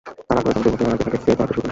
[0.27, 1.67] তার আগ্রহেই কলেজে ভর্তি হওয়ার আগে তাকে ফের পড়াতে শুরু করি।